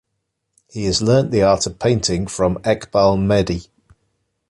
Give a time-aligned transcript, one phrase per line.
[0.67, 3.67] He has learnt the art of painting from Eqbal Mehdi.